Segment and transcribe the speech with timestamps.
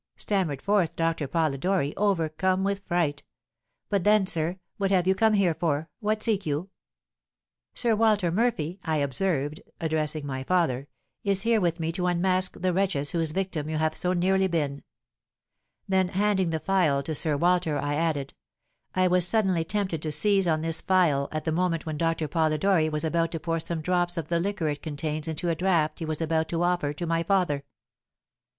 [0.15, 3.21] stammered forth Doctor Polidori, overcome with fright.
[3.91, 5.91] 'But then, sir, what have you come here for?
[5.99, 6.71] What seek you?'
[7.75, 10.87] "'Sir Walter Murphy,' I observed, addressing my father,
[11.23, 14.81] 'is here with me to unmask the wretches whose victim you have so nearly been.'
[15.87, 18.33] Then handing the phial to Sir Walter, I added,
[18.95, 22.89] 'I was suddenly tempted to seize on this phial at the moment when Doctor Polidori
[22.89, 26.05] was about to pour some drops of the liquor it contains into a draught he
[26.05, 27.63] was about to offer to my father.'